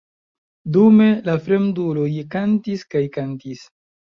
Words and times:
Dume, 0.77 1.09
la 1.27 1.35
fremduloj 1.49 2.09
kantis 2.37 2.89
kaj 2.95 3.07
kantis. 3.19 3.63